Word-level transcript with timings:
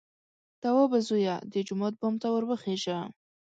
_توابه 0.61 0.99
زويه! 1.07 1.35
د 1.51 1.53
جومات 1.67 1.93
بام 2.01 2.15
ته 2.21 2.27
ور 2.33 2.43
وخېژه! 2.49 2.99